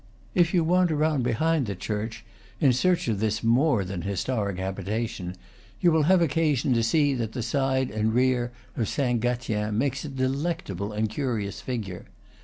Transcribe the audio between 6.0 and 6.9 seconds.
have oc casion to